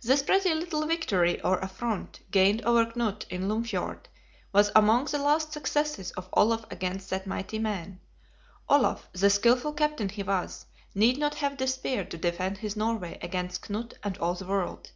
This 0.00 0.22
pretty 0.22 0.54
little 0.54 0.86
victory 0.86 1.42
or 1.42 1.58
affront, 1.58 2.20
gained 2.30 2.62
over 2.62 2.86
Knut 2.86 3.26
in 3.28 3.48
Lymfjord, 3.50 4.06
was 4.50 4.72
among 4.74 5.04
the 5.04 5.18
last 5.18 5.52
successes 5.52 6.10
of 6.12 6.30
Olaf 6.32 6.64
against 6.70 7.10
that 7.10 7.26
mighty 7.26 7.58
man. 7.58 8.00
Olaf, 8.70 9.10
the 9.12 9.28
skilful 9.28 9.74
captain 9.74 10.08
he 10.08 10.22
was, 10.22 10.64
need 10.94 11.18
not 11.18 11.34
have 11.34 11.58
despaired 11.58 12.10
to 12.12 12.16
defend 12.16 12.56
his 12.56 12.76
Norway 12.76 13.18
against 13.20 13.60
Knut 13.68 13.92
and 14.02 14.16
all 14.16 14.32
the 14.32 14.46
world. 14.46 14.90